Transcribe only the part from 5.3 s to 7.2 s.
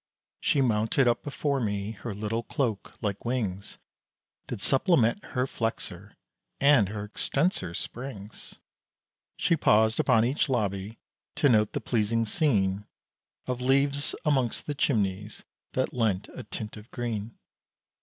flexor, and her